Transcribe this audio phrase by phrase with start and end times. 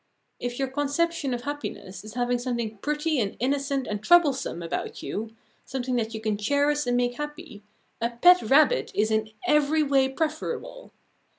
[0.39, 5.35] If your conception of happiness is having something pretty and innocent and troublesome about you,
[5.63, 7.61] something that you can cherish and make happy,
[8.01, 10.91] a pet rabbit is in every way preferable.